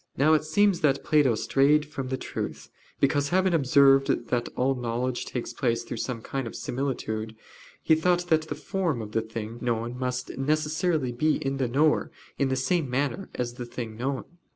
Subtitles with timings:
[0.17, 5.25] Now it seems that Plato strayed from the truth because, having observed that all knowledge
[5.27, 7.35] takes place through some kind of similitude,
[7.83, 11.67] he thought that the form of the thing known must of necessity be in the
[11.67, 14.23] knower in the same manner as in the thing known.